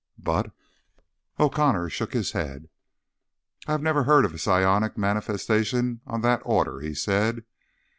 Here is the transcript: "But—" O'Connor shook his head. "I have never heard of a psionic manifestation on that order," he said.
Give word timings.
"But—" 0.17 0.51
O'Connor 1.39 1.87
shook 1.91 2.13
his 2.13 2.31
head. 2.31 2.69
"I 3.67 3.73
have 3.73 3.83
never 3.83 4.05
heard 4.05 4.25
of 4.25 4.33
a 4.33 4.39
psionic 4.39 4.97
manifestation 4.97 6.01
on 6.07 6.21
that 6.21 6.41
order," 6.43 6.79
he 6.79 6.95
said. 6.95 7.43